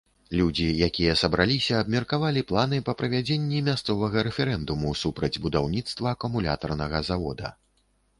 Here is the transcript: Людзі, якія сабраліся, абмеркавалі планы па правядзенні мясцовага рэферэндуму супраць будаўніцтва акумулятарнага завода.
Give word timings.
Людзі, 0.37 0.67
якія 0.85 1.11
сабраліся, 1.21 1.73
абмеркавалі 1.83 2.41
планы 2.51 2.79
па 2.87 2.95
правядзенні 3.01 3.59
мясцовага 3.67 4.23
рэферэндуму 4.29 4.95
супраць 5.03 5.31
будаўніцтва 5.45 6.07
акумулятарнага 6.19 7.03
завода. 7.13 7.53